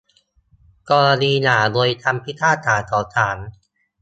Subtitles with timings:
[0.89, 3.37] กรณีหย่าโดยคำพิพากษาของศาล